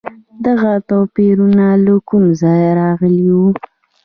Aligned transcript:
دغه 0.45 0.71
توپیرونه 0.89 1.65
له 1.85 1.93
کوم 2.09 2.23
ځایه 2.41 2.71
راغلي 2.81 3.27
وو؟ 3.33 3.47